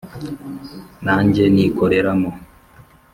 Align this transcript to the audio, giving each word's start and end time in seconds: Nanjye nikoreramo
Nanjye 1.05 1.43
nikoreramo 1.53 2.31